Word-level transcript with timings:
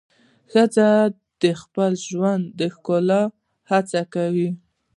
ښځه 0.51 0.89
د 1.43 1.43
خپل 1.61 1.91
ژوند 2.07 2.43
د 2.59 2.61
ښکلا 2.73 3.21
هڅه 3.71 4.01
کوي. 4.13 4.49